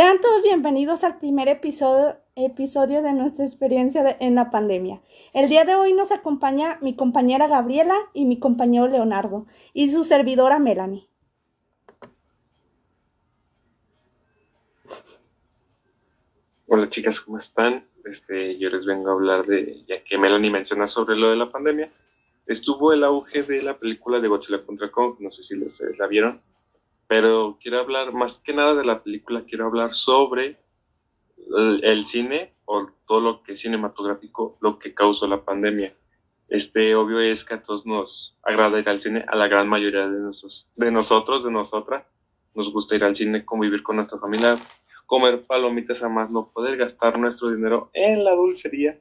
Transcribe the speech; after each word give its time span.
Sean 0.00 0.18
todos 0.22 0.42
bienvenidos 0.42 1.04
al 1.04 1.18
primer 1.18 1.46
episodio, 1.48 2.16
episodio 2.34 3.02
de 3.02 3.12
nuestra 3.12 3.44
experiencia 3.44 4.16
en 4.18 4.34
la 4.34 4.50
pandemia. 4.50 5.02
El 5.34 5.50
día 5.50 5.66
de 5.66 5.74
hoy 5.74 5.92
nos 5.92 6.10
acompaña 6.10 6.78
mi 6.80 6.96
compañera 6.96 7.48
Gabriela 7.48 7.94
y 8.14 8.24
mi 8.24 8.38
compañero 8.38 8.86
Leonardo 8.86 9.44
y 9.74 9.90
su 9.90 10.04
servidora 10.04 10.58
Melanie. 10.58 11.06
Hola 16.66 16.88
chicas, 16.88 17.20
¿cómo 17.20 17.36
están? 17.36 17.84
Este, 18.06 18.56
yo 18.56 18.70
les 18.70 18.86
vengo 18.86 19.10
a 19.10 19.12
hablar 19.12 19.44
de, 19.44 19.84
ya 19.86 20.02
que 20.02 20.16
Melanie 20.16 20.50
menciona 20.50 20.88
sobre 20.88 21.18
lo 21.18 21.28
de 21.28 21.36
la 21.36 21.52
pandemia, 21.52 21.90
estuvo 22.46 22.94
el 22.94 23.04
auge 23.04 23.42
de 23.42 23.62
la 23.62 23.76
película 23.76 24.18
de 24.18 24.28
Godzilla 24.28 24.64
contra 24.64 24.90
Kong, 24.90 25.16
no 25.18 25.30
sé 25.30 25.42
si 25.42 25.56
les, 25.56 25.78
la 25.98 26.06
vieron, 26.06 26.40
pero 27.10 27.58
quiero 27.60 27.80
hablar 27.80 28.12
más 28.12 28.38
que 28.38 28.52
nada 28.52 28.76
de 28.76 28.84
la 28.84 29.02
película, 29.02 29.42
quiero 29.44 29.66
hablar 29.66 29.94
sobre 29.94 30.60
el, 31.82 32.06
cine 32.06 32.54
o 32.66 32.86
todo 33.04 33.20
lo 33.20 33.42
que 33.42 33.54
es 33.54 33.62
cinematográfico, 33.62 34.56
lo 34.60 34.78
que 34.78 34.94
causó 34.94 35.26
la 35.26 35.44
pandemia. 35.44 35.92
Este, 36.46 36.94
obvio 36.94 37.18
es 37.18 37.44
que 37.44 37.54
a 37.54 37.64
todos 37.64 37.84
nos 37.84 38.38
agrada 38.44 38.78
ir 38.78 38.88
al 38.88 39.00
cine, 39.00 39.24
a 39.26 39.34
la 39.34 39.48
gran 39.48 39.68
mayoría 39.68 40.08
de, 40.08 40.20
nosotros, 40.20 40.68
de 40.76 40.92
nosotros, 40.92 41.42
de 41.42 41.50
nosotras, 41.50 42.06
nos 42.54 42.72
gusta 42.72 42.94
ir 42.94 43.02
al 43.02 43.16
cine, 43.16 43.44
convivir 43.44 43.82
con 43.82 43.96
nuestra 43.96 44.20
familia, 44.20 44.56
comer 45.06 45.44
palomitas 45.48 46.04
a 46.04 46.08
más 46.08 46.30
no 46.30 46.52
poder, 46.52 46.76
gastar 46.76 47.18
nuestro 47.18 47.50
dinero 47.50 47.90
en 47.92 48.22
la 48.22 48.36
dulcería 48.36 49.00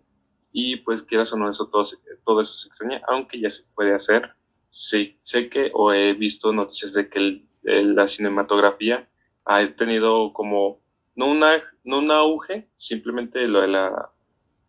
y 0.52 0.78
pues 0.78 1.04
quieras 1.04 1.32
o 1.34 1.38
no, 1.38 1.48
eso 1.48 1.68
todo, 1.68 1.86
todo 2.26 2.42
eso 2.42 2.54
se 2.56 2.70
extraña, 2.70 3.04
aunque 3.08 3.40
ya 3.40 3.52
se 3.52 3.66
puede 3.76 3.94
hacer. 3.94 4.32
Sí, 4.72 5.20
sé 5.22 5.50
que 5.50 5.70
o 5.76 5.94
he 5.94 6.14
visto 6.14 6.52
noticias 6.54 6.94
de 6.94 7.08
que 7.08 7.20
el 7.20 7.49
la 7.64 8.08
cinematografía 8.08 9.08
ha 9.46 9.66
tenido 9.76 10.34
como 10.34 10.80
no 11.16 11.28
una 11.28 11.62
no 11.84 12.00
un 12.00 12.12
auge 12.12 12.68
simplemente 12.78 13.48
lo 13.48 13.62
de 13.62 13.68
la 13.68 14.10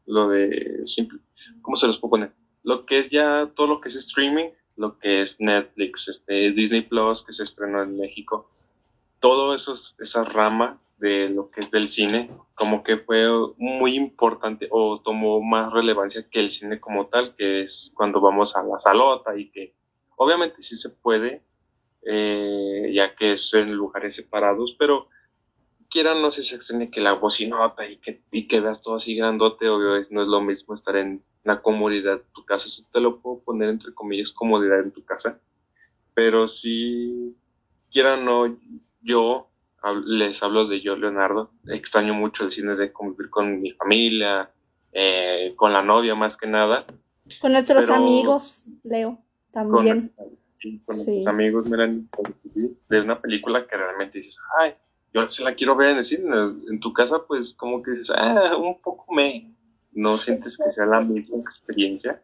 lo 0.06 0.28
de 0.28 0.82
simple, 0.86 1.20
cómo 1.62 1.76
se 1.76 1.86
los 1.86 1.98
puedo 1.98 2.10
poner 2.10 2.32
lo 2.62 2.86
que 2.86 2.98
es 3.00 3.10
ya 3.10 3.50
todo 3.54 3.66
lo 3.66 3.80
que 3.80 3.90
es 3.90 3.96
streaming 3.96 4.50
lo 4.76 4.98
que 4.98 5.22
es 5.22 5.40
Netflix 5.40 6.08
este 6.08 6.52
Disney 6.52 6.82
Plus 6.82 7.22
que 7.22 7.32
se 7.32 7.44
estrenó 7.44 7.82
en 7.82 7.98
México 7.98 8.50
todo 9.20 9.54
eso 9.54 9.76
esa 9.98 10.24
rama 10.24 10.80
de 10.98 11.28
lo 11.28 11.50
que 11.50 11.62
es 11.62 11.70
del 11.70 11.90
cine 11.90 12.30
como 12.54 12.82
que 12.82 12.98
fue 12.98 13.26
muy 13.56 13.96
importante 13.96 14.68
o 14.70 15.00
tomó 15.00 15.40
más 15.40 15.72
relevancia 15.72 16.26
que 16.30 16.40
el 16.40 16.50
cine 16.50 16.80
como 16.80 17.06
tal 17.06 17.34
que 17.36 17.62
es 17.62 17.90
cuando 17.94 18.20
vamos 18.20 18.54
a 18.56 18.62
la 18.62 18.80
salota 18.80 19.36
y 19.36 19.50
que 19.50 19.74
obviamente 20.16 20.62
sí 20.62 20.76
se 20.76 20.90
puede 20.90 21.42
eh, 22.02 22.90
ya 22.94 23.14
que 23.14 23.32
es 23.32 23.52
en 23.54 23.72
lugares 23.72 24.16
separados, 24.16 24.76
pero 24.78 25.08
quieran 25.90 26.22
no 26.22 26.30
sé 26.30 26.42
si 26.42 26.56
se 26.60 26.90
que 26.90 27.00
la 27.00 27.14
bocinota 27.14 27.86
y 27.86 27.98
que, 27.98 28.22
y 28.30 28.46
quedas 28.46 28.80
todo 28.80 28.96
así 28.96 29.16
grandote, 29.16 29.68
obvio 29.68 30.06
no 30.10 30.22
es 30.22 30.28
lo 30.28 30.40
mismo 30.40 30.74
estar 30.74 30.96
en 30.96 31.22
la 31.44 31.62
comodidad 31.62 32.18
de 32.18 32.24
tu 32.32 32.44
casa, 32.44 32.68
si 32.68 32.84
te 32.84 33.00
lo 33.00 33.20
puedo 33.20 33.40
poner 33.40 33.68
entre 33.70 33.92
comillas 33.92 34.32
comodidad 34.32 34.80
en 34.80 34.92
tu 34.92 35.04
casa, 35.04 35.40
pero 36.14 36.48
si 36.48 37.34
quieran 37.90 38.24
no, 38.24 38.56
yo 39.02 39.48
les 40.04 40.42
hablo 40.42 40.66
de 40.66 40.80
yo, 40.80 40.96
Leonardo, 40.96 41.50
extraño 41.66 42.14
mucho 42.14 42.44
el 42.44 42.52
cine 42.52 42.76
de 42.76 42.92
convivir 42.92 43.30
con 43.30 43.60
mi 43.60 43.72
familia, 43.72 44.50
eh, 44.92 45.54
con 45.56 45.72
la 45.72 45.82
novia 45.82 46.14
más 46.14 46.36
que 46.36 46.46
nada. 46.46 46.86
Con 47.40 47.52
nuestros 47.52 47.88
amigos, 47.90 48.66
Leo, 48.82 49.18
también. 49.50 50.12
con 50.16 50.39
sí. 50.60 51.24
amigos 51.26 51.66
miran 51.66 52.08
de 52.88 53.00
una 53.00 53.20
película 53.20 53.66
que 53.66 53.76
realmente 53.76 54.18
dices, 54.18 54.36
ay, 54.58 54.74
yo 55.12 55.30
se 55.30 55.42
la 55.42 55.54
quiero 55.54 55.76
ver 55.76 55.90
en 55.90 55.98
el 55.98 56.04
cine, 56.04 56.36
en 56.68 56.80
tu 56.80 56.92
casa 56.92 57.22
pues 57.26 57.54
como 57.54 57.82
que 57.82 57.92
dices, 57.92 58.10
ah, 58.16 58.56
un 58.56 58.80
poco 58.80 59.12
me, 59.12 59.52
no 59.92 60.18
sientes 60.18 60.56
que 60.56 60.72
sea 60.72 60.86
la 60.86 61.00
misma 61.00 61.38
experiencia, 61.38 62.22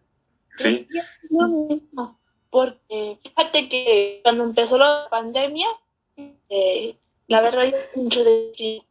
¿sí? 0.57 0.87
Es 0.91 1.31
mismo, 1.31 2.19
porque 2.51 3.19
fíjate 3.23 3.69
que 3.69 4.21
cuando 4.23 4.45
empezó 4.45 4.79
la 4.79 5.07
pandemia, 5.11 5.69
eh, 6.49 6.97
la 7.29 7.41
verdad 7.41 7.67
es 7.67 7.91
mucho 7.95 8.23
de 8.23 8.83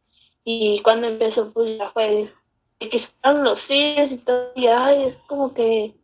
y 0.44 0.80
cuando 0.82 1.08
empezó 1.08 1.52
pues 1.52 1.76
ya 1.76 1.90
fue 1.90 2.28
que 2.78 2.96
estaban 2.98 3.42
los 3.42 3.60
cines 3.62 4.12
y 4.12 4.18
todo, 4.18 4.52
y 4.54 4.66
ay, 4.66 5.04
es 5.04 5.16
como 5.26 5.54
que 5.54 5.94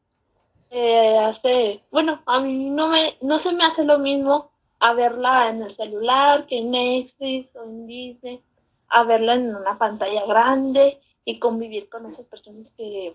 eh, 0.74 1.18
hace, 1.18 1.82
bueno, 1.90 2.22
a 2.24 2.40
mí 2.40 2.70
no 2.70 2.88
me, 2.88 3.18
no 3.20 3.42
se 3.42 3.52
me 3.52 3.62
hace 3.62 3.84
lo 3.84 3.98
mismo 3.98 4.50
a 4.80 4.94
verla 4.94 5.50
en 5.50 5.62
el 5.62 5.76
celular 5.76 6.46
que 6.46 6.60
en 6.60 6.70
Netflix 6.70 7.54
o 7.56 7.64
en 7.64 7.86
Disney, 7.86 8.40
a 8.88 9.04
verla 9.04 9.34
en 9.34 9.54
una 9.54 9.76
pantalla 9.76 10.24
grande 10.24 10.98
y 11.26 11.38
convivir 11.38 11.90
con 11.90 12.10
esas 12.10 12.24
personas 12.24 12.66
que, 12.78 13.14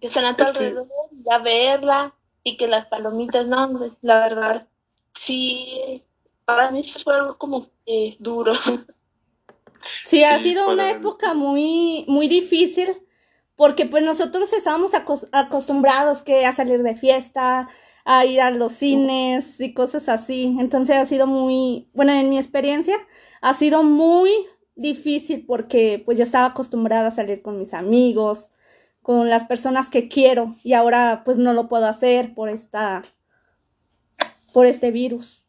están 0.00 0.24
a 0.24 0.36
tu 0.36 0.42
alrededor, 0.42 0.88
y 1.12 1.32
a 1.32 1.38
verla 1.38 2.14
y 2.42 2.56
que 2.56 2.66
las 2.66 2.86
palomitas, 2.86 3.46
no, 3.46 3.78
pues, 3.78 3.92
la 4.02 4.18
verdad, 4.18 4.66
sí, 5.14 6.02
para 6.44 6.72
mí 6.72 6.82
fue 6.82 7.14
algo 7.14 7.38
como 7.38 7.68
duro. 8.18 8.54
Sí, 10.02 10.24
ha 10.24 10.38
sido 10.40 10.68
una 10.68 10.90
época 10.90 11.32
muy, 11.32 12.04
muy 12.08 12.26
difícil 12.26 13.00
porque 13.58 13.86
pues 13.86 14.04
nosotros 14.04 14.52
estábamos 14.52 14.92
acostumbrados 15.32 16.22
que 16.22 16.46
a 16.46 16.52
salir 16.52 16.84
de 16.84 16.94
fiesta, 16.94 17.68
a 18.04 18.24
ir 18.24 18.40
a 18.40 18.52
los 18.52 18.70
cines 18.70 19.60
y 19.60 19.74
cosas 19.74 20.08
así. 20.08 20.56
Entonces 20.60 20.96
ha 20.96 21.04
sido 21.06 21.26
muy, 21.26 21.90
bueno, 21.92 22.12
en 22.12 22.30
mi 22.30 22.38
experiencia 22.38 22.96
ha 23.40 23.54
sido 23.54 23.82
muy 23.82 24.30
difícil 24.76 25.44
porque 25.44 26.00
pues 26.04 26.16
yo 26.16 26.22
estaba 26.22 26.46
acostumbrada 26.46 27.08
a 27.08 27.10
salir 27.10 27.42
con 27.42 27.58
mis 27.58 27.74
amigos, 27.74 28.52
con 29.02 29.28
las 29.28 29.44
personas 29.46 29.90
que 29.90 30.06
quiero 30.06 30.54
y 30.62 30.74
ahora 30.74 31.22
pues 31.24 31.38
no 31.38 31.52
lo 31.52 31.66
puedo 31.66 31.86
hacer 31.86 32.34
por 32.34 32.50
esta 32.50 33.02
por 34.52 34.66
este 34.66 34.92
virus. 34.92 35.47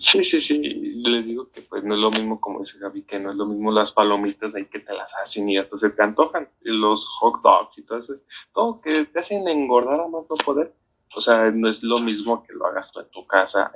Sí, 0.00 0.24
sí, 0.24 0.40
sí, 0.40 0.58
les 0.58 1.26
digo 1.26 1.50
que 1.50 1.60
pues 1.62 1.82
no 1.82 1.94
es 1.94 2.00
lo 2.00 2.12
mismo 2.12 2.40
como 2.40 2.60
dice 2.60 2.78
Gaby, 2.78 3.02
que 3.02 3.18
no 3.18 3.32
es 3.32 3.36
lo 3.36 3.46
mismo 3.46 3.72
las 3.72 3.90
palomitas 3.90 4.54
ahí 4.54 4.66
que 4.66 4.78
te 4.78 4.94
las 4.94 5.10
hacen 5.24 5.48
y 5.48 5.56
ya 5.56 5.66
se 5.80 5.90
te 5.90 6.02
antojan, 6.04 6.48
los 6.60 7.04
hot 7.18 7.42
dogs 7.42 7.76
y 7.78 7.82
todo 7.82 7.98
eso, 7.98 8.14
todo 8.54 8.80
que 8.80 9.06
te 9.06 9.18
hacen 9.18 9.48
engordar 9.48 10.00
a 10.00 10.06
más 10.06 10.22
no 10.30 10.36
poder, 10.36 10.72
o 11.16 11.20
sea, 11.20 11.50
no 11.50 11.68
es 11.68 11.82
lo 11.82 11.98
mismo 11.98 12.44
que 12.44 12.52
lo 12.52 12.66
hagas 12.66 12.92
tú 12.92 13.00
en 13.00 13.10
tu 13.10 13.26
casa 13.26 13.72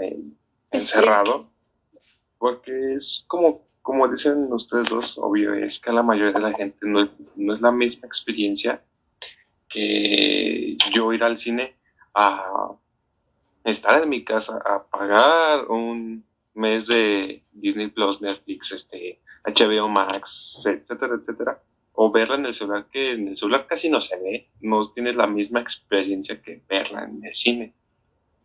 encerrado, 0.70 1.50
porque 2.38 2.94
es 2.94 3.24
como, 3.26 3.66
como 3.82 4.06
dicen 4.06 4.52
ustedes 4.52 4.90
dos, 4.90 5.18
obvio, 5.18 5.54
es 5.54 5.80
que 5.80 5.90
la 5.90 6.04
mayoría 6.04 6.34
de 6.34 6.40
la 6.40 6.52
gente 6.52 6.86
no 6.86 7.02
es, 7.02 7.10
no 7.34 7.52
es 7.52 7.60
la 7.60 7.72
misma 7.72 8.06
experiencia 8.06 8.80
que 9.68 10.76
yo 10.94 11.12
ir 11.12 11.24
al 11.24 11.38
cine 11.38 11.74
a 12.14 12.76
estar 13.64 14.02
en 14.02 14.08
mi 14.08 14.24
casa 14.24 14.60
a 14.64 14.84
pagar 14.84 15.66
un 15.68 16.24
mes 16.54 16.86
de 16.86 17.42
Disney 17.52 17.88
Plus, 17.88 18.20
Netflix, 18.20 18.72
este, 18.72 19.20
HBO 19.44 19.88
Max, 19.88 20.62
etcétera, 20.66 21.16
etcétera, 21.16 21.62
o 21.94 22.10
verla 22.10 22.36
en 22.36 22.46
el 22.46 22.54
celular, 22.54 22.86
que 22.90 23.12
en 23.12 23.28
el 23.28 23.36
celular 23.36 23.66
casi 23.66 23.88
no 23.88 24.00
se 24.00 24.16
ve, 24.16 24.48
no 24.60 24.90
tienes 24.92 25.16
la 25.16 25.26
misma 25.26 25.60
experiencia 25.60 26.40
que 26.40 26.62
verla 26.68 27.04
en 27.04 27.24
el 27.24 27.34
cine. 27.34 27.74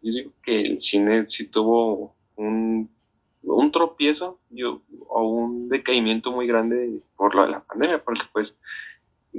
Yo 0.01 0.13
digo 0.13 0.31
que 0.43 0.61
el 0.61 0.81
cine 0.81 1.25
sí 1.29 1.47
tuvo 1.47 2.15
un, 2.35 2.89
un 3.43 3.71
tropiezo 3.71 4.39
yo, 4.49 4.81
o 5.07 5.23
un 5.23 5.69
decaimiento 5.69 6.31
muy 6.31 6.47
grande 6.47 6.99
por 7.15 7.35
lo 7.35 7.43
de 7.43 7.51
la 7.51 7.61
pandemia, 7.61 8.03
porque 8.03 8.23
pues 8.31 8.53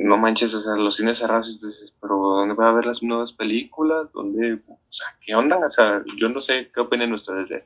no 0.05 0.17
manches, 0.17 0.55
o 0.55 0.61
sea, 0.61 0.75
los 0.77 0.97
cines 0.97 1.19
cerrados, 1.19 1.50
entonces, 1.50 1.93
pero 2.00 2.17
¿dónde 2.17 2.55
va 2.55 2.69
a 2.69 2.73
ver 2.73 2.87
las 2.87 3.03
nuevas 3.03 3.33
películas? 3.33 4.11
¿Dónde, 4.12 4.55
o 4.69 4.79
sea, 4.91 5.09
qué 5.25 5.35
onda? 5.35 5.59
O 5.59 5.71
sea, 5.71 6.03
yo 6.17 6.29
no 6.29 6.41
sé 6.41 6.71
qué 6.73 6.81
opinan 6.81 7.12
ustedes 7.12 7.49
de 7.49 7.65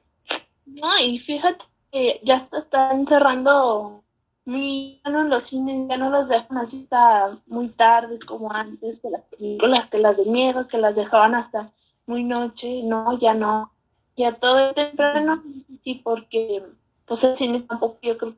No, 0.67 0.99
y 0.99 1.19
fíjate 1.20 1.62
que 1.90 2.20
ya 2.25 2.49
están 2.52 3.06
cerrando 3.06 4.02
muy, 4.46 5.00
ya 5.05 5.11
no 5.11 5.25
los 5.25 5.46
cines, 5.49 5.88
ya 5.88 5.99
no 5.99 6.08
los 6.08 6.29
dejan 6.29 6.56
así 6.58 6.82
hasta 6.84 7.37
muy 7.46 7.69
tarde 7.69 8.19
como 8.26 8.50
antes, 8.50 8.99
que 9.00 9.11
las 9.11 9.23
películas, 9.25 9.87
que 9.90 9.99
las 9.99 10.17
de 10.17 10.25
miedo, 10.25 10.67
que 10.69 10.78
las 10.78 10.96
dejaban 10.96 11.35
hasta 11.35 11.70
muy 12.06 12.25
noche, 12.25 12.82
no, 12.85 13.19
ya 13.19 13.35
no, 13.35 13.73
ya 14.17 14.35
todo 14.37 14.70
es 14.70 14.75
temprano, 14.75 15.43
sí, 15.85 16.00
porque 16.02 16.62
pues 17.06 17.23
el 17.23 17.37
cine 17.37 17.61
tampoco, 17.69 17.99
yo 18.02 18.17
creo, 18.17 18.35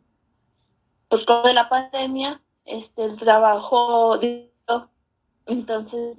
pues 1.08 1.24
con 1.26 1.44
de 1.44 1.54
la 1.54 1.68
pandemia, 1.68 2.40
este 2.64 3.04
el 3.04 3.16
trabajo 3.16 4.18
entonces 5.46 6.18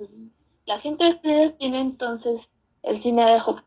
la 0.65 0.80
gente 0.80 1.19
de 1.24 1.50
tiene 1.57 1.81
entonces 1.81 2.42
el 2.83 3.01
cine 3.01 3.33
dejó 3.33 3.62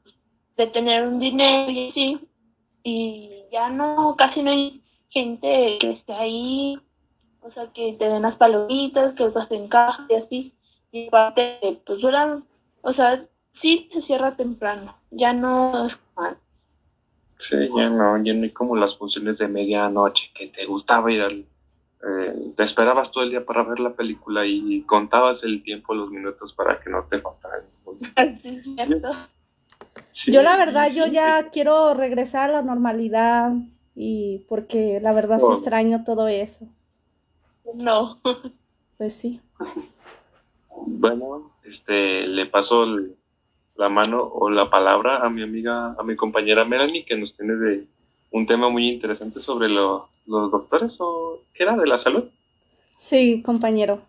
de 0.57 0.67
tener 0.69 1.07
un 1.07 1.19
dinero 1.19 1.71
y 1.71 1.91
así 1.91 2.21
y 2.83 3.43
ya 3.53 3.69
no 3.71 4.15
casi 4.17 4.43
no 4.43 4.51
hay 4.51 4.83
gente 5.11 5.79
que 5.81 5.93
esté 5.93 6.13
ahí 6.13 6.79
o 7.41 7.51
sea 7.53 7.73
que 7.73 7.95
te 7.95 8.05
den 8.05 8.23
las 8.23 8.37
palomitas 8.37 9.15
que 9.15 9.25
los 9.25 9.51
en 9.51 9.69
caja 9.69 10.07
y 10.09 10.15
así 10.15 10.55
y 10.93 11.07
aparte 11.09 11.81
pues 11.87 12.01
duran 12.01 12.45
o 12.83 12.93
sea 12.93 13.25
sí 13.61 13.89
se 13.93 14.03
cierra 14.03 14.37
temprano 14.37 14.95
ya 15.11 15.33
no 15.33 15.87
es 15.87 15.97
Sí, 17.41 17.57
ya 17.77 17.89
no, 17.89 18.23
ya 18.23 18.35
no 18.35 18.43
hay 18.43 18.51
como 18.51 18.77
las 18.77 18.97
funciones 18.97 19.39
de 19.39 19.47
medianoche 19.47 20.31
que 20.35 20.49
te 20.49 20.67
gustaba 20.67 21.13
ir 21.13 21.23
al... 21.23 21.45
Eh, 22.07 22.53
te 22.57 22.63
esperabas 22.63 23.11
todo 23.11 23.25
el 23.25 23.31
día 23.31 23.45
para 23.45 23.65
ver 23.65 23.81
la 23.81 23.95
película 23.95 24.47
y 24.47 24.83
contabas 24.83 25.43
el 25.43 25.63
tiempo, 25.63 25.95
los 25.95 26.11
minutos 26.11 26.55
para 26.55 26.79
que 26.81 26.91
no 26.91 27.05
te 27.05 27.21
faltaran. 27.21 27.63
yo 30.27 30.43
la 30.43 30.57
verdad, 30.57 30.93
yo 30.93 31.07
ya 31.07 31.49
quiero 31.51 31.95
regresar 31.95 32.51
a 32.51 32.53
la 32.55 32.63
normalidad 32.63 33.53
y 33.95 34.45
porque 34.49 35.01
la 35.01 35.13
verdad 35.13 35.39
sí 35.39 35.47
oh. 35.49 35.55
extraño 35.55 36.05
todo 36.05 36.29
eso. 36.29 36.69
No. 37.75 38.21
Pues 38.97 39.15
sí. 39.15 39.41
Bueno, 40.87 41.53
este, 41.65 42.27
le 42.27 42.47
paso 42.47 42.85
la 43.77 43.89
mano 43.89 44.23
o 44.23 44.51
la 44.51 44.71
palabra 44.71 45.25
a 45.25 45.31
mi 45.31 45.43
amiga, 45.43 45.95
a 45.99 46.03
mi 46.03 46.17
compañera 46.17 46.65
Melanie, 46.65 47.05
que 47.05 47.17
nos 47.17 47.37
tiene 47.37 47.55
de 47.55 47.87
un 48.31 48.47
tema 48.47 48.69
muy 48.69 48.89
interesante 48.89 49.41
sobre 49.41 49.69
los 49.69 50.09
doctores 50.27 50.97
o 51.01 51.41
qué 51.55 51.63
era 51.65 51.77
de 51.77 51.87
la 51.87 51.99
salud. 51.99 52.25
Sí, 52.97 53.43
compañero. 53.43 54.03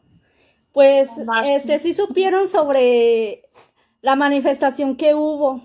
Pues, 0.73 1.09
este, 1.45 1.79
sí 1.79 1.93
supieron 1.93 2.47
sobre 2.47 3.49
la 4.01 4.15
manifestación 4.15 4.95
que 4.95 5.15
hubo. 5.15 5.61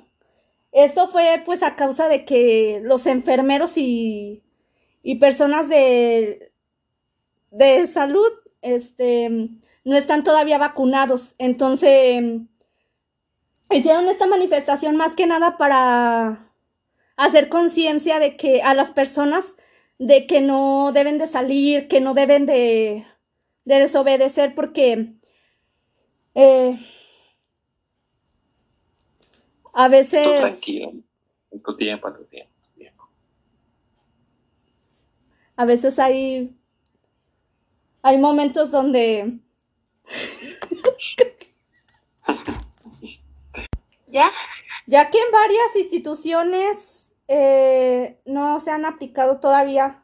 Esto 0.72 1.08
fue 1.08 1.42
pues 1.44 1.62
a 1.62 1.76
causa 1.76 2.08
de 2.08 2.24
que 2.24 2.80
los 2.82 3.06
enfermeros 3.06 3.76
y, 3.78 4.42
y 5.02 5.16
personas 5.16 5.68
de, 5.68 6.52
de 7.50 7.86
salud, 7.86 8.28
este, 8.60 9.28
no 9.84 9.96
están 9.96 10.24
todavía 10.24 10.58
vacunados. 10.58 11.34
Entonces, 11.38 12.40
hicieron 13.70 14.08
esta 14.08 14.26
manifestación 14.26 14.96
más 14.96 15.14
que 15.14 15.26
nada 15.26 15.56
para 15.56 16.38
hacer 17.16 17.48
conciencia 17.48 18.18
de 18.18 18.36
que 18.36 18.62
a 18.62 18.74
las 18.74 18.90
personas 18.90 19.56
de 19.98 20.26
que 20.26 20.40
no 20.40 20.92
deben 20.92 21.18
de 21.18 21.26
salir, 21.26 21.88
que 21.88 22.00
no 22.00 22.14
deben 22.14 22.46
de, 22.46 23.04
desobedecer 23.64 24.54
porque 24.54 25.14
eh, 26.34 26.78
a 29.72 29.88
veces... 29.88 30.40
tranquilo, 30.40 30.92
tu 31.64 31.76
tiempo, 31.76 32.12
tu 32.12 32.24
tiempo. 32.24 32.50
A 35.56 35.64
veces 35.64 36.00
hay, 36.00 36.52
hay 38.02 38.18
momentos 38.18 38.72
donde 38.72 39.38
¿Ya? 44.08 44.32
Ya 44.86 45.10
que 45.10 45.18
en 45.18 45.30
varias 45.32 45.76
instituciones 45.76 47.03
eh, 47.28 48.20
no 48.24 48.60
se 48.60 48.70
han 48.70 48.84
aplicado 48.84 49.40
todavía. 49.40 50.02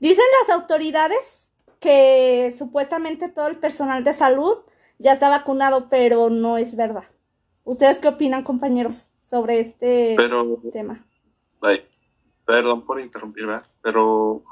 Dicen 0.00 0.24
las 0.40 0.56
autoridades 0.56 1.52
que 1.80 2.52
supuestamente 2.56 3.28
todo 3.28 3.48
el 3.48 3.58
personal 3.58 4.04
de 4.04 4.12
salud 4.12 4.58
ya 4.98 5.12
está 5.12 5.28
vacunado, 5.28 5.88
pero 5.88 6.30
no 6.30 6.58
es 6.58 6.76
verdad. 6.76 7.04
¿Ustedes 7.64 7.98
qué 8.00 8.08
opinan, 8.08 8.42
compañeros, 8.42 9.08
sobre 9.24 9.60
este 9.60 10.16
tema? 10.72 11.04
perdón 12.44 12.84
por 12.84 13.00
interrumpir, 13.00 13.46
pero 13.80 14.42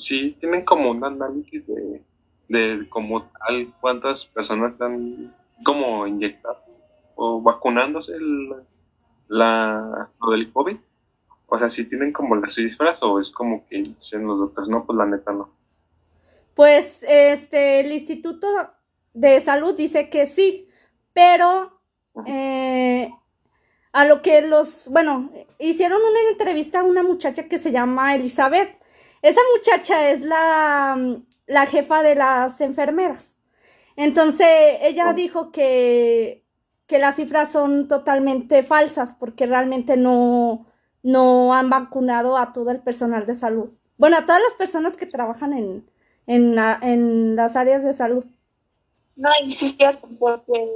sí 0.00 0.36
tienen 0.40 0.64
como 0.64 0.90
un 0.90 1.04
análisis 1.04 1.64
de 1.66 2.02
de 2.48 2.86
como 2.88 3.24
tal 3.24 3.72
cuántas 3.80 4.26
personas 4.26 4.72
están 4.72 5.34
como 5.64 6.06
inyectadas 6.06 6.58
o 7.14 7.40
vacunándose 7.40 8.12
el, 8.14 8.54
la, 9.28 10.10
lo 10.20 10.32
del 10.32 10.52
COVID. 10.52 10.76
O 11.48 11.58
sea, 11.58 11.70
si 11.70 11.84
tienen 11.84 12.12
como 12.12 12.36
las 12.36 12.54
cifras 12.54 13.02
o 13.02 13.20
es 13.20 13.30
como 13.30 13.66
que 13.66 13.82
dicen 13.82 14.26
los 14.26 14.38
doctores, 14.38 14.68
no, 14.68 14.84
pues 14.84 14.96
la 14.96 15.06
neta 15.06 15.32
no. 15.32 15.50
Pues 16.54 17.04
este, 17.08 17.80
el 17.80 17.92
Instituto 17.92 18.46
de 19.14 19.40
Salud 19.40 19.76
dice 19.76 20.08
que 20.08 20.26
sí, 20.26 20.68
pero 21.12 21.80
eh, 22.26 23.10
a 23.92 24.04
lo 24.04 24.22
que 24.22 24.42
los, 24.42 24.88
bueno, 24.88 25.30
hicieron 25.58 26.00
una 26.02 26.30
entrevista 26.30 26.80
a 26.80 26.84
una 26.84 27.02
muchacha 27.02 27.44
que 27.44 27.58
se 27.58 27.70
llama 27.70 28.14
Elizabeth. 28.14 28.76
Esa 29.22 29.40
muchacha 29.54 30.10
es 30.10 30.22
la 30.22 31.18
la 31.46 31.66
jefa 31.66 32.02
de 32.02 32.14
las 32.14 32.60
enfermeras. 32.60 33.38
Entonces, 33.96 34.48
ella 34.82 35.12
dijo 35.12 35.50
que, 35.52 36.44
que 36.86 36.98
las 36.98 37.16
cifras 37.16 37.50
son 37.52 37.88
totalmente 37.88 38.62
falsas 38.62 39.12
porque 39.12 39.46
realmente 39.46 39.96
no, 39.96 40.66
no 41.02 41.54
han 41.54 41.70
vacunado 41.70 42.36
a 42.36 42.52
todo 42.52 42.70
el 42.70 42.80
personal 42.80 43.26
de 43.26 43.34
salud. 43.34 43.70
Bueno, 43.98 44.18
a 44.18 44.26
todas 44.26 44.40
las 44.42 44.54
personas 44.54 44.96
que 44.96 45.06
trabajan 45.06 45.52
en, 45.52 45.90
en, 46.26 46.56
en 46.82 47.36
las 47.36 47.56
áreas 47.56 47.82
de 47.82 47.92
salud. 47.92 48.24
No, 49.16 49.30
y 49.44 49.54
sí 49.54 49.66
es 49.66 49.76
cierto, 49.76 50.08
porque 50.18 50.68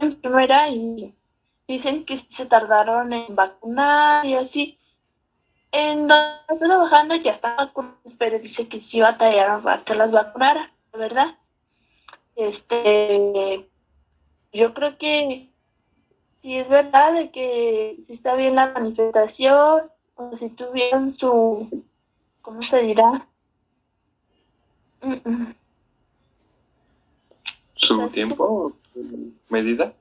enfermera 0.00 0.68
y 0.68 1.14
dicen 1.66 2.04
que 2.04 2.18
se 2.18 2.46
tardaron 2.46 3.12
en 3.12 3.34
vacunar 3.34 4.26
y 4.26 4.34
así 4.34 4.78
en 5.72 6.06
donde 6.06 6.36
estoy 6.48 6.68
trabajando 6.68 7.16
ya 7.16 7.32
está 7.32 7.56
vacunado, 7.56 7.96
pero 8.18 8.38
dice 8.38 8.68
que 8.68 8.80
sí 8.80 9.00
batallaron 9.00 9.62
para 9.62 9.82
que 9.82 9.94
las 9.94 10.12
vacunara, 10.12 10.72
¿verdad? 10.92 11.36
Este, 12.36 13.68
yo 14.54 14.72
creo 14.74 14.96
que 14.98 15.48
si 16.42 16.56
es 16.56 16.68
verdad 16.68 17.12
de 17.14 17.30
que 17.30 17.96
si 18.06 18.14
está 18.14 18.34
bien 18.34 18.54
la 18.54 18.70
manifestación, 18.72 19.90
o 20.16 20.36
si 20.38 20.48
tuvieron 20.50 21.16
su, 21.18 21.84
¿cómo 22.42 22.62
se 22.62 22.78
dirá? 22.78 23.26
¿Su 27.74 28.08
tiempo? 28.10 28.72
¿Medida? 29.50 29.92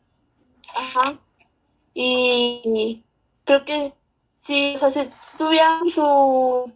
Ajá. 0.76 1.18
Y 1.94 3.04
creo 3.46 3.66
que 3.66 3.94
Sí, 4.46 4.76
o 4.82 4.92
sea, 4.92 5.06
si 5.06 5.38
tuvieran 5.38 5.90
su... 5.96 6.72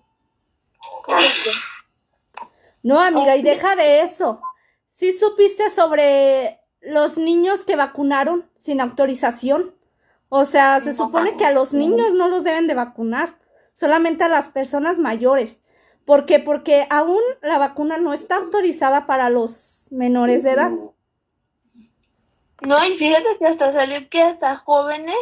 No, 2.84 3.00
amiga, 3.00 3.36
y 3.36 3.41
deja 3.41 3.75
de 3.75 4.01
eso. 4.01 4.41
¿Sí 4.88 5.12
supiste 5.12 5.69
sobre 5.69 6.62
los 6.88 7.17
niños 7.17 7.65
que 7.65 7.75
vacunaron 7.75 8.50
sin 8.56 8.82
autorización? 8.82 9.74
O 10.29 10.46
sea, 10.46 10.79
se 10.79 10.94
supone 10.94 11.38
que 11.38 11.46
a 11.46 11.51
los 11.51 11.74
niños 11.74 12.13
no 12.13 12.27
los 12.27 12.44
deben 12.44 12.67
de 12.67 12.74
vacunar, 12.74 13.36
solamente 13.74 14.24
a 14.24 14.29
las 14.29 14.50
personas 14.50 14.98
mayores. 14.98 15.62
¿Por 16.06 16.25
qué? 16.25 16.39
Porque 16.39 16.88
aún 16.89 17.22
la 17.41 17.58
vacuna 17.58 17.98
no 17.98 18.13
está 18.13 18.38
autorizada 18.38 19.06
para 19.06 19.29
los 19.29 19.88
menores 19.91 20.44
de 20.44 20.51
edad. 20.51 20.72
No, 22.65 22.86
y 22.86 22.98
fíjate 22.98 23.38
que 23.39 23.46
hasta 23.46 23.74
salió 23.74 24.10
que 24.10 24.22
hasta 24.22 24.58
jóvenes 24.58 25.15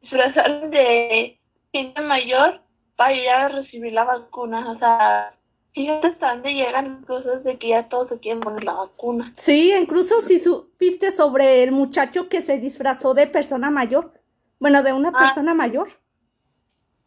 disfrazaron 0.00 0.70
de 0.70 1.38
gente 1.72 2.00
mayor 2.00 2.60
para 2.96 3.12
ir 3.12 3.28
a 3.28 3.48
recibir 3.48 3.92
la 3.92 4.04
vacuna. 4.04 4.70
O 4.70 4.78
sea, 4.78 5.34
fíjate 5.72 6.06
hasta 6.08 6.34
dónde 6.34 6.52
llegan 6.52 7.02
cosas 7.04 7.44
de 7.44 7.58
que 7.58 7.70
ya 7.70 7.88
todos 7.88 8.08
se 8.08 8.18
quieren 8.18 8.40
poner 8.40 8.64
la 8.64 8.74
vacuna. 8.74 9.32
Sí, 9.34 9.72
incluso 9.74 10.20
si 10.20 10.38
supiste 10.38 11.10
sobre 11.10 11.62
el 11.62 11.72
muchacho 11.72 12.28
que 12.28 12.40
se 12.40 12.58
disfrazó 12.58 13.14
de 13.14 13.26
persona 13.26 13.70
mayor. 13.70 14.12
Bueno, 14.58 14.82
de 14.82 14.92
una 14.92 15.10
ah. 15.10 15.18
persona 15.18 15.54
mayor. 15.54 15.88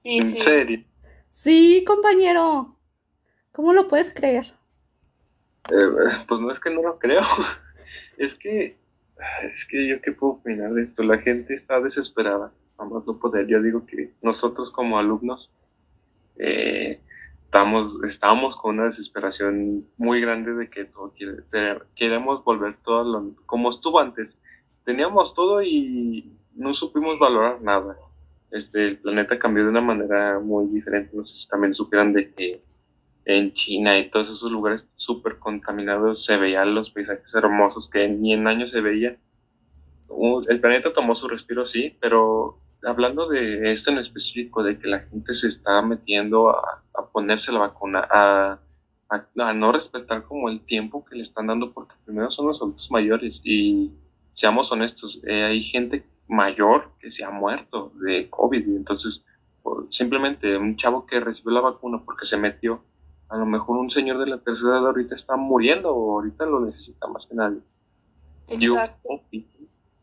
Sí, 0.04 0.18
¿En 0.18 0.38
serio? 0.38 0.84
Sí, 1.30 1.84
compañero. 1.86 2.78
¿Cómo 3.52 3.74
lo 3.74 3.88
puedes 3.88 4.12
creer? 4.12 4.46
Eh, 5.72 6.24
pues 6.28 6.42
no 6.42 6.52
es 6.52 6.60
que 6.60 6.70
no 6.70 6.82
lo 6.82 7.00
creo. 7.00 7.24
es 8.18 8.36
que, 8.36 8.76
es 9.44 9.66
que 9.66 9.88
yo 9.88 10.02
qué 10.02 10.12
puedo 10.12 10.34
opinar 10.34 10.74
de 10.74 10.84
esto. 10.84 11.04
La 11.04 11.18
gente 11.20 11.54
está 11.54 11.80
desesperada 11.80 12.52
vamos 12.78 13.06
no 13.06 13.18
poder. 13.18 13.48
Yo 13.48 13.62
digo 13.62 13.86
que 13.86 14.12
nosotros 14.22 14.72
como 14.72 14.98
alumnos 14.98 15.52
eh, 16.38 16.85
estamos, 17.56 18.04
estamos 18.04 18.58
con 18.58 18.80
una 18.80 18.90
desesperación 18.90 19.86
muy 19.96 20.20
grande 20.20 20.54
de 20.54 20.70
que 20.70 20.84
todo 20.84 21.14
queremos 21.96 22.44
volver 22.44 22.76
todo 22.84 23.04
lo, 23.06 23.32
como 23.46 23.72
estuvo 23.72 24.02
antes. 24.02 24.38
Teníamos 24.84 25.34
todo 25.34 25.64
y 25.64 26.34
no 26.54 26.74
supimos 26.74 27.18
valorar 27.18 27.62
nada. 27.62 27.96
Este, 28.52 28.86
el 28.86 28.98
planeta 28.98 29.40
cambió 29.40 29.64
de 29.64 29.70
una 29.70 29.80
manera 29.80 30.38
muy 30.40 30.68
diferente. 30.68 31.16
No 31.16 31.26
sé 31.26 31.38
si 31.38 31.48
también 31.48 31.74
supieran 31.74 32.12
de 32.12 32.34
que 32.34 32.62
en 33.24 33.54
China 33.54 33.98
y 33.98 34.10
todos 34.10 34.30
esos 34.30 34.52
lugares 34.52 34.86
súper 34.98 35.40
contaminados 35.40 36.26
se 36.26 36.36
veían 36.36 36.76
los 36.76 36.92
paisajes 36.92 37.34
hermosos 37.34 37.90
que 37.90 38.10
ni 38.10 38.34
en 38.34 38.48
años 38.48 38.72
se 38.72 38.82
veían. 38.82 39.18
El 40.50 40.60
planeta 40.60 40.92
tomó 40.92 41.16
su 41.16 41.30
respiro, 41.30 41.66
sí, 41.66 41.96
pero 42.02 42.60
hablando 42.84 43.30
de 43.30 43.72
esto 43.72 43.92
en 43.92 44.00
específico, 44.00 44.62
de 44.62 44.78
que 44.78 44.88
la 44.88 45.00
gente 45.00 45.34
se 45.34 45.48
está 45.48 45.82
metiendo 45.82 46.50
a, 46.50 46.85
ponerse 47.12 47.52
la 47.52 47.60
vacuna, 47.60 48.08
a, 48.10 48.60
a, 49.10 49.54
no 49.54 49.72
respetar 49.72 50.24
como 50.24 50.50
el 50.50 50.62
tiempo 50.66 51.06
que 51.06 51.16
le 51.16 51.24
están 51.24 51.48
dando, 51.48 51.72
porque 51.74 51.96
primero 52.06 52.32
son 52.32 52.48
los 52.48 52.62
adultos 52.62 52.90
mayores 52.92 53.42
y 53.44 53.92
seamos 54.34 54.72
honestos, 54.72 55.20
eh, 55.26 55.44
hay 55.44 55.64
gente 55.64 56.06
mayor 56.28 56.92
que 57.00 57.12
se 57.12 57.24
ha 57.24 57.30
muerto 57.30 57.92
de 57.96 58.30
COVID. 58.30 58.68
Y 58.68 58.76
entonces, 58.76 59.24
simplemente 59.90 60.58
un 60.58 60.76
chavo 60.78 61.06
que 61.06 61.20
recibió 61.20 61.52
la 61.52 61.62
vacuna 61.62 62.02
porque 62.04 62.26
se 62.26 62.38
metió, 62.38 62.82
a 63.30 63.38
lo 63.38 63.46
mejor 63.46 63.78
un 63.78 63.90
señor 63.90 64.20
de 64.20 64.28
la 64.28 64.38
tercera 64.38 64.74
edad 64.74 64.88
ahorita 64.88 65.16
está 65.16 65.36
muriendo 65.36 65.94
o 65.94 66.20
ahorita 66.20 66.46
lo 66.46 66.60
necesita 66.60 67.08
más 67.08 67.26
que 67.26 67.36
nadie. 67.36 67.60
Yo 68.60 68.78
opino, 69.04 69.46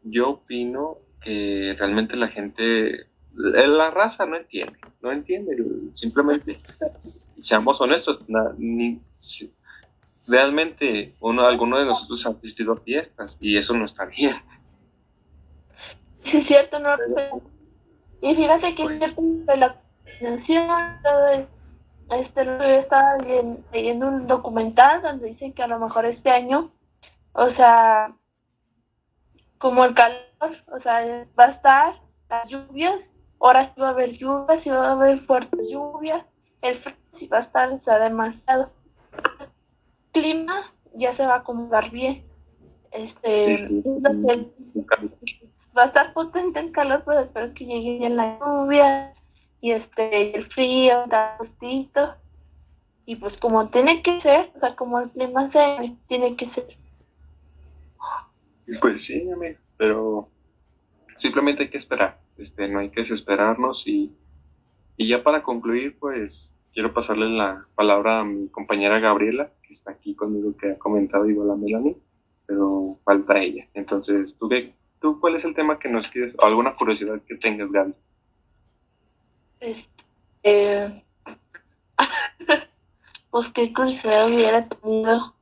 yo 0.03 0.31
opino 0.31 0.99
que 1.23 1.77
realmente 1.79 2.17
la 2.17 2.29
gente, 2.29 3.07
la 3.35 3.91
raza 3.91 4.27
no 4.27 4.37
entiende, 4.37 4.79
no 5.01 5.13
entiende, 5.13 5.57
simplemente, 5.95 6.59
seamos 7.43 7.81
honestos, 7.81 8.19
ni, 8.59 9.01
realmente 10.29 11.13
uno, 11.21 11.47
alguno 11.47 11.79
de 11.79 11.87
nosotros 11.87 12.25
ha 12.27 12.31
asistido 12.31 12.73
a 12.73 12.77
fiestas 12.77 13.37
y 13.41 13.57
eso 13.57 13.75
no 13.75 13.87
está 13.87 14.05
bien. 14.05 14.37
Sí, 16.13 16.39
es 16.39 16.47
cierto, 16.47 16.79
no. 16.79 16.97
Y 18.21 18.35
fíjate 18.37 18.75
que 18.75 18.85
es 18.85 18.99
cierto 18.99 19.57
la 19.57 19.77
este 22.11 22.79
estaba 22.79 23.17
leyendo 23.73 24.07
un 24.07 24.27
documental 24.27 25.03
donde 25.03 25.29
dice 25.29 25.53
que 25.53 25.63
a 25.63 25.67
lo 25.67 25.79
mejor 25.79 26.05
este 26.05 26.31
año, 26.31 26.71
o 27.33 27.51
sea, 27.55 28.13
como 29.59 29.85
el 29.85 29.95
calor, 29.95 30.57
o 30.67 30.81
sea, 30.83 31.27
va 31.39 31.45
a 31.45 31.51
estar 31.53 31.95
las 32.29 32.49
lluvias, 32.49 33.01
ahora 33.43 33.73
sí 33.75 33.81
va 33.81 33.89
a 33.89 33.91
haber 33.91 34.13
lluvias, 34.17 34.67
y 34.67 34.71
va 34.71 34.89
a 34.89 34.93
haber 34.93 35.21
fuertes 35.27 35.61
lluvias, 35.71 36.25
el 36.63 36.79
frío 36.83 36.97
sí 37.19 37.27
va 37.27 37.39
a 37.39 37.43
estar, 37.43 38.01
demasiado. 38.01 38.71
El 39.41 39.49
clima 40.13 40.73
ya 40.95 41.17
se 41.17 41.27
va 41.27 41.35
a 41.35 41.39
acomodar 41.39 41.91
bien. 41.91 42.25
Este, 42.93 43.69
va 45.77 45.85
a 45.85 45.87
estar 45.87 46.13
potente 46.13 46.61
el 46.61 46.73
calor, 46.73 47.03
pero 47.05 47.21
espero 47.21 47.55
que 47.55 47.65
llegue 47.65 48.01
ya 48.01 48.09
la 48.11 48.39
lluvia 48.39 49.15
y 49.61 49.73
este 49.73 50.37
el 50.37 50.47
frío, 50.53 51.05
está 51.05 51.37
justito. 51.39 52.15
Y 53.07 53.17
pues 53.17 53.37
como 53.39 53.69
tiene 53.71 54.03
que 54.03 54.21
ser, 54.21 54.53
o 54.55 54.61
sea, 54.61 54.77
como 54.77 55.01
el 55.01 55.11
clima 55.11 55.51
se 55.51 55.97
tiene 56.07 56.37
que 56.37 56.49
ser. 56.51 56.77
Pues 58.81 59.05
sí, 59.05 59.29
amigo, 59.31 59.59
pero 59.77 60.29
simplemente 61.17 61.65
hay 61.65 61.71
que 61.71 61.79
esperar, 61.79 62.19
este, 62.39 62.69
no 62.69 62.81
hay 62.81 62.91
que 62.91 63.03
desesperarnos 63.03 63.87
y, 63.87 64.13
y 64.97 65.09
ya 65.09 65.23
para 65.23 65.43
concluir, 65.43 65.99
pues 65.99 66.53
quiero 66.73 66.95
pasarle 66.95 67.29
la 67.29 67.67
palabra 67.75 68.21
a 68.21 68.25
mi 68.25 68.49
compañera 68.49 68.99
Gabriela, 68.99 69.51
que 69.63 69.73
está 69.73 69.93
aquí 69.93 70.15
conmigo, 70.15 70.57
que 70.57 70.73
ha 70.73 70.79
comentado 70.79 71.29
igual 71.29 71.51
a 71.51 71.57
Melanie, 71.57 71.97
pero 72.47 72.99
falta 73.05 73.41
ella. 73.41 73.69
Entonces, 73.75 74.35
¿tú 74.39 74.49
qué, 74.49 74.75
¿Tú 75.03 75.19
cuál 75.19 75.35
es 75.35 75.45
el 75.45 75.55
tema 75.57 75.81
que 75.81 75.89
nos 75.89 76.07
quieres, 76.09 76.33
o 76.39 76.47
alguna 76.47 76.77
curiosidad 76.77 77.21
que 77.27 77.35
tengas, 77.35 77.73
Gaby? 77.73 77.93
Este, 79.59 81.05
pues 83.31 83.49
qué 83.53 83.73
curiosidad 83.75 84.29
hubiera 84.29 84.69
tenido. 84.69 85.35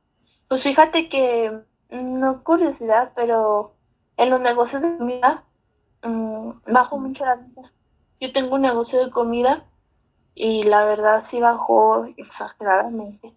Pues 0.49 0.63
fíjate 0.63 1.09
que, 1.09 1.59
no 1.91 2.43
curiosidad, 2.43 3.11
pero 3.15 3.75
en 4.17 4.31
los 4.31 4.41
negocios 4.41 4.81
de 4.81 4.97
comida 4.97 5.43
bajo 6.67 6.97
mucho 6.97 7.25
la 7.25 7.35
vida. 7.35 7.71
Yo 8.19 8.31
tengo 8.31 8.55
un 8.55 8.61
negocio 8.61 9.03
de 9.03 9.11
comida 9.11 9.65
y 10.35 10.63
la 10.63 10.85
verdad 10.85 11.25
sí 11.29 11.39
bajó 11.39 12.05
exageradamente. 12.17 13.33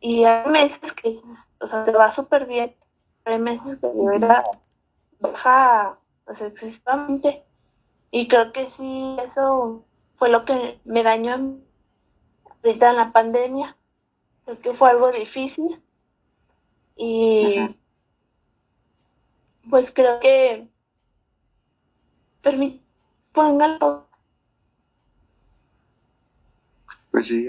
Y 0.00 0.24
hay 0.24 0.50
meses 0.50 0.92
que, 1.02 1.20
o 1.60 1.68
sea, 1.68 1.84
te 1.84 1.92
va 1.92 2.14
súper 2.14 2.46
bien, 2.46 2.74
hay 3.24 3.38
meses 3.38 3.78
que 3.80 3.86
de 3.86 4.06
verdad 4.06 4.44
baja 5.20 5.98
pues, 6.24 6.40
excesivamente. 6.40 7.44
Y 8.10 8.28
creo 8.28 8.52
que 8.52 8.68
sí, 8.70 9.16
eso 9.26 9.84
fue 10.16 10.28
lo 10.28 10.44
que 10.44 10.78
me 10.84 11.02
dañó 11.02 11.58
ahorita 12.62 12.90
en 12.90 12.96
la 12.96 13.12
pandemia. 13.12 13.76
Creo 14.44 14.60
que 14.60 14.74
fue 14.74 14.90
algo 14.90 15.10
difícil. 15.10 15.80
Y 16.96 17.76
pues 19.68 19.92
creo 19.92 20.20
que 20.20 20.68
permite 22.44 22.84
póngalo. 23.34 24.06
Pues 27.10 27.26
sí, 27.26 27.48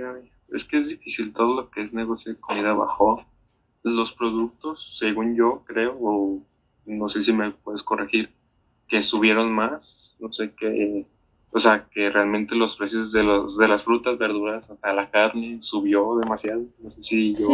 es 0.54 0.64
que 0.66 0.80
es 0.80 0.88
difícil 0.88 1.34
todo 1.34 1.56
lo 1.56 1.70
que 1.70 1.84
es 1.84 1.94
negocio 1.94 2.34
de 2.34 2.40
comida 2.40 2.74
bajó. 2.74 3.24
Los 3.84 4.14
productos, 4.14 4.96
según 4.98 5.36
yo 5.36 5.64
creo, 5.66 5.96
o 6.02 6.42
no 6.86 7.10
sé 7.10 7.24
si 7.24 7.32
me 7.32 7.52
puedes 7.52 7.84
corregir, 7.84 8.32
que 8.88 9.04
subieron 9.04 9.52
más, 9.52 10.16
no 10.20 10.34
sé 10.34 10.54
qué, 10.58 11.06
o 11.52 11.60
sea, 11.60 11.88
que 11.92 12.10
realmente 12.10 12.56
los 12.56 12.76
precios 12.76 13.12
de 13.12 13.24
los 13.24 13.58
de 13.58 13.68
las 13.68 13.84
frutas, 13.84 14.18
verduras, 14.18 14.70
hasta 14.70 14.94
la 14.94 15.10
carne 15.10 15.60
subió 15.62 16.18
demasiado, 16.18 16.64
no 16.80 16.92
sé 16.92 17.04
si 17.04 17.34
yo 17.34 17.48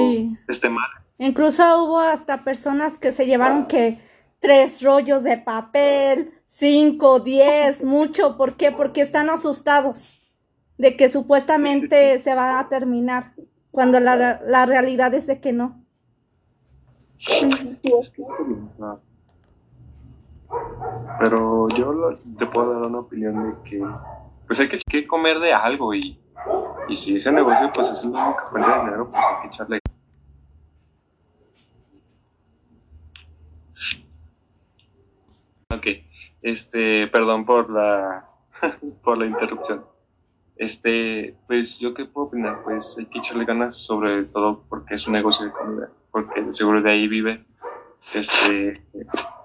esté 0.48 0.70
mal. 0.70 0.90
Incluso 1.18 1.84
hubo 1.84 2.00
hasta 2.00 2.44
personas 2.44 2.98
que 2.98 3.12
se 3.12 3.26
llevaron 3.26 3.68
que 3.68 4.00
tres 4.42 4.84
rollos 4.84 5.24
de 5.24 5.38
papel, 5.38 6.34
cinco, 6.48 7.20
diez, 7.20 7.86
mucho, 7.86 8.36
¿por 8.36 8.56
qué? 8.56 8.72
Porque 8.72 9.02
están 9.02 9.30
asustados 9.30 10.20
de 10.78 10.98
que 10.98 11.08
supuestamente 11.08 12.18
se 12.18 12.34
va 12.34 12.60
a 12.60 12.68
terminar, 12.68 13.34
cuando 13.70 14.00
la, 14.00 14.42
la 14.42 14.66
realidad 14.66 15.14
es 15.14 15.28
de 15.28 15.40
que 15.40 15.54
no. 15.54 15.80
Pero 21.20 21.70
yo 21.70 22.14
te 22.38 22.46
puedo 22.48 22.74
dar 22.74 22.90
una 22.90 23.00
opinión 23.00 23.52
de 23.52 23.70
que 23.70 23.86
pues 24.48 24.60
hay 24.60 24.68
que, 24.68 25.08
comer 25.08 25.40
de 25.40 25.54
algo 25.54 25.94
y, 25.94 26.20
y 26.90 26.98
si 26.98 27.18
ese 27.18 27.32
negocio 27.32 27.72
pues 27.74 27.90
es 27.92 28.04
el 28.04 28.10
único 28.10 28.36
que 28.52 28.60
de 28.60 28.66
dinero, 28.66 29.10
pues 29.12 29.24
hay 29.24 29.42
que 29.42 29.56
echarle. 29.56 29.81
Este, 36.52 37.08
perdón 37.08 37.46
por 37.46 37.70
la, 37.70 38.28
por 39.04 39.18
la 39.18 39.26
interrupción. 39.26 39.86
Este, 40.58 41.36
pues 41.48 41.80
yo 41.80 41.94
qué 41.94 42.06
puedo 42.06 42.28
opinar, 42.28 42.62
pues 42.64 42.96
hay 42.98 43.06
que 43.08 43.20
echarle 43.20 43.46
ganas 43.46 43.78
sobre 43.78 44.26
todo 44.26 44.64
porque 44.70 44.96
es 44.96 45.08
un 45.08 45.14
negocio 45.14 45.46
de 45.46 45.52
comida, 45.52 45.90
porque 46.12 46.54
seguro 46.54 46.82
de 46.82 46.92
ahí 46.92 47.08
vive 47.08 47.44
este, 48.14 48.82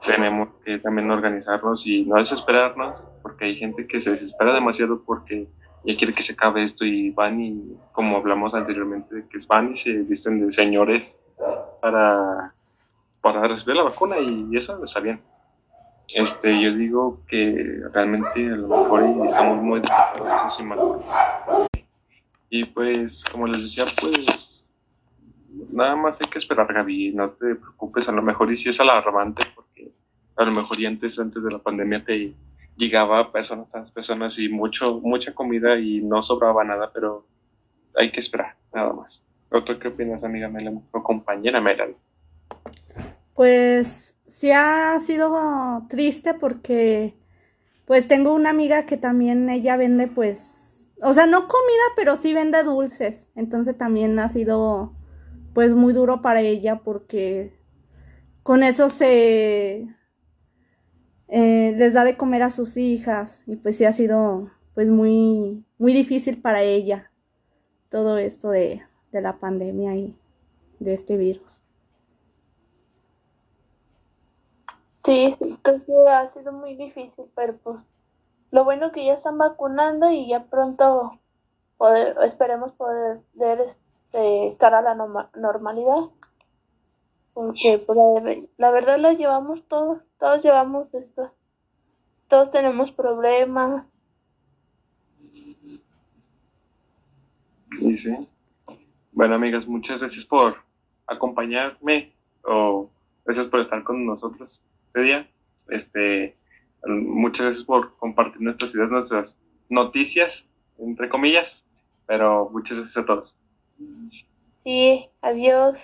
tenemos 0.04 0.48
que 0.64 0.78
también 0.78 1.10
organizarnos 1.10 1.86
y 1.86 2.04
no 2.04 2.16
desesperarnos, 2.16 3.00
porque 3.22 3.44
hay 3.44 3.56
gente 3.56 3.86
que 3.86 4.02
se 4.02 4.12
desespera 4.12 4.54
demasiado 4.54 5.02
porque 5.04 5.46
ya 5.84 5.96
quiere 5.96 6.12
que 6.12 6.22
se 6.22 6.32
acabe 6.32 6.64
esto 6.64 6.84
y 6.84 7.10
van 7.10 7.40
y, 7.40 7.76
como 7.92 8.16
hablamos 8.16 8.54
anteriormente, 8.54 9.24
que 9.30 9.38
van 9.46 9.74
y 9.74 9.76
se 9.76 9.92
visten 9.92 10.44
de 10.44 10.52
señores 10.52 11.16
para, 11.80 12.54
para 13.20 13.46
recibir 13.46 13.76
la 13.76 13.84
vacuna 13.84 14.18
y 14.18 14.56
eso 14.56 14.82
está 14.84 15.00
bien. 15.00 15.20
Este, 16.08 16.62
yo 16.62 16.74
digo 16.74 17.20
que 17.26 17.82
realmente 17.92 18.46
a 18.46 18.56
lo 18.56 18.68
mejor 18.68 19.26
estamos 19.26 19.62
muy 19.62 19.80
desesperados 19.80 20.56
y 22.48 22.64
pues, 22.64 23.24
como 23.24 23.46
les 23.46 23.62
decía, 23.62 23.84
pues 24.00 24.64
nada 25.74 25.96
más 25.96 26.16
hay 26.20 26.28
que 26.28 26.38
esperar, 26.38 26.72
Gaby, 26.72 27.12
no 27.12 27.30
te 27.30 27.54
preocupes, 27.56 28.08
a 28.08 28.12
lo 28.12 28.22
mejor 28.22 28.52
y 28.52 28.56
si 28.56 28.68
es 28.68 28.80
alarmante, 28.80 29.44
porque 29.54 29.90
a 30.36 30.44
lo 30.44 30.52
mejor 30.52 30.80
y 30.80 30.86
antes, 30.86 31.18
antes 31.18 31.42
de 31.42 31.50
la 31.50 31.58
pandemia 31.58 32.04
te 32.04 32.34
llegaba 32.76 33.32
personas, 33.32 33.90
personas 33.90 34.38
y 34.38 34.48
mucho, 34.48 35.00
mucha 35.00 35.34
comida 35.34 35.78
y 35.78 36.00
no 36.02 36.22
sobraba 36.22 36.62
nada, 36.64 36.90
pero 36.92 37.26
hay 37.96 38.12
que 38.12 38.20
esperar, 38.20 38.54
nada 38.72 38.92
más. 38.92 39.22
¿Otro 39.50 39.78
qué 39.78 39.88
opinas, 39.88 40.22
amiga 40.22 40.48
Melanie 40.48 40.82
o 40.92 41.02
compañera 41.02 41.60
Melanie? 41.60 41.96
Pues 43.34 44.15
sí 44.26 44.50
ha 44.50 44.98
sido 44.98 45.86
triste 45.88 46.34
porque 46.34 47.14
pues 47.84 48.08
tengo 48.08 48.34
una 48.34 48.50
amiga 48.50 48.86
que 48.86 48.96
también 48.96 49.48
ella 49.48 49.76
vende 49.76 50.08
pues, 50.08 50.90
o 51.00 51.12
sea, 51.12 51.26
no 51.26 51.46
comida, 51.46 51.84
pero 51.94 52.16
sí 52.16 52.34
vende 52.34 52.62
dulces, 52.62 53.30
entonces 53.36 53.76
también 53.76 54.18
ha 54.18 54.28
sido 54.28 54.92
pues 55.54 55.74
muy 55.74 55.92
duro 55.92 56.20
para 56.20 56.40
ella 56.40 56.80
porque 56.80 57.56
con 58.42 58.62
eso 58.62 58.90
se 58.90 59.88
eh, 61.28 61.74
les 61.76 61.94
da 61.94 62.04
de 62.04 62.16
comer 62.16 62.42
a 62.42 62.50
sus 62.50 62.76
hijas 62.76 63.42
y 63.46 63.56
pues 63.56 63.76
sí 63.76 63.84
ha 63.84 63.92
sido 63.92 64.50
pues 64.74 64.88
muy 64.88 65.64
muy 65.78 65.92
difícil 65.92 66.40
para 66.40 66.62
ella 66.62 67.10
todo 67.88 68.18
esto 68.18 68.50
de, 68.50 68.82
de 69.12 69.20
la 69.20 69.38
pandemia 69.38 69.94
y 69.94 70.16
de 70.78 70.94
este 70.94 71.16
virus. 71.16 71.65
Sí, 75.06 75.36
entonces 75.38 75.94
ha 76.08 76.32
sido 76.32 76.50
muy 76.50 76.74
difícil, 76.74 77.26
pero 77.36 77.56
pues 77.58 77.76
lo 78.50 78.64
bueno 78.64 78.90
que 78.90 79.04
ya 79.04 79.14
están 79.14 79.38
vacunando 79.38 80.10
y 80.10 80.26
ya 80.26 80.46
pronto 80.46 81.20
poder, 81.76 82.16
esperemos 82.24 82.72
poder 82.72 83.20
ver 83.34 83.76
estar 84.12 84.74
a 84.74 84.82
la 84.82 84.96
normalidad. 85.36 86.10
Porque 87.34 87.80
pues, 87.86 87.96
la, 88.56 88.70
verdad 88.72 88.98
la 88.98 89.12
llevamos 89.12 89.62
todos, 89.68 90.02
todos 90.18 90.42
llevamos 90.42 90.92
esto, 90.92 91.30
todos 92.26 92.50
tenemos 92.50 92.90
problemas. 92.90 93.86
Sí. 97.78 98.28
Bueno, 99.12 99.36
amigas, 99.36 99.68
muchas 99.68 100.00
gracias 100.00 100.24
por 100.24 100.56
acompañarme 101.06 102.12
o 102.42 102.90
gracias 103.24 103.46
por 103.46 103.60
estar 103.60 103.84
con 103.84 104.04
nosotros 104.04 104.60
este 104.96 105.02
día. 105.02 105.28
Este, 105.68 106.36
muchas 106.86 107.46
gracias 107.46 107.64
por 107.64 107.96
compartir 107.98 108.40
nuestras 108.40 108.74
ideas, 108.74 108.90
nuestras 108.90 109.36
noticias, 109.68 110.46
entre 110.78 111.08
comillas, 111.08 111.66
pero 112.06 112.48
muchas 112.50 112.78
gracias 112.78 112.96
a 112.96 113.06
todos. 113.06 113.36
Sí, 114.64 115.06
adiós. 115.20 115.76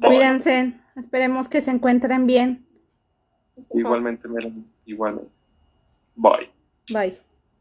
Cuídense, 0.00 0.74
esperemos 0.96 1.48
que 1.48 1.60
se 1.60 1.70
encuentren 1.70 2.26
bien. 2.26 2.66
Igualmente, 3.72 4.26
Melanie, 4.26 4.64
igualmente. 4.86 5.30
Bye. 6.16 6.50
Bye. 6.90 7.33